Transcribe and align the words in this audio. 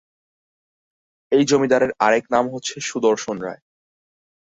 এই 1.31 1.43
জমিদারের 1.45 1.91
আরেক 1.99 2.25
নাম 2.31 2.45
হচ্ছে 2.53 2.75
সুদর্শন 2.81 3.37
রায়। 3.41 3.61